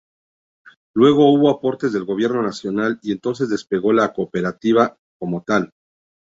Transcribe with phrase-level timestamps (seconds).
[0.95, 5.73] Luego hubo aportes del gobierno nacional y entonces despegó la cooperativa como tal.